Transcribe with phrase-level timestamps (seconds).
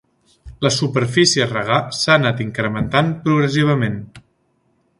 [0.65, 4.01] La superfície a regar s'ha anat incrementant progressivament.